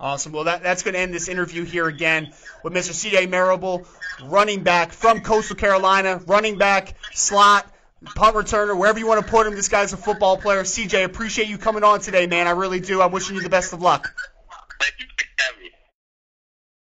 Awesome. 0.00 0.32
Well, 0.32 0.44
that, 0.44 0.62
that's 0.62 0.82
going 0.82 0.94
to 0.94 1.00
end 1.00 1.12
this 1.12 1.28
interview 1.28 1.64
here 1.64 1.86
again 1.86 2.32
with 2.64 2.72
Mr. 2.72 2.94
C.J. 2.94 3.26
Marable, 3.26 3.86
running 4.24 4.62
back 4.62 4.92
from 4.92 5.20
Coastal 5.20 5.56
Carolina, 5.56 6.22
running 6.26 6.56
back, 6.56 6.94
slot, 7.12 7.70
punt 8.14 8.34
returner, 8.34 8.74
wherever 8.78 8.98
you 8.98 9.06
want 9.06 9.22
to 9.22 9.30
put 9.30 9.46
him. 9.46 9.54
This 9.54 9.68
guy's 9.68 9.92
a 9.92 9.98
football 9.98 10.38
player. 10.38 10.62
CJ, 10.62 11.04
appreciate 11.04 11.48
you 11.48 11.58
coming 11.58 11.84
on 11.84 12.00
today, 12.00 12.26
man. 12.26 12.46
I 12.46 12.52
really 12.52 12.80
do. 12.80 13.02
I'm 13.02 13.12
wishing 13.12 13.36
you 13.36 13.42
the 13.42 13.50
best 13.50 13.74
of 13.74 13.82
luck. 13.82 14.14